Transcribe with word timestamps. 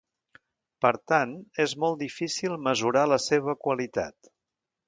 Per 0.85 0.91
tant, 1.11 1.35
és 1.67 1.77
molt 1.85 2.01
difícil 2.05 2.57
mesurar 2.71 3.07
la 3.15 3.23
seva 3.29 3.59
qualitat. 3.67 4.33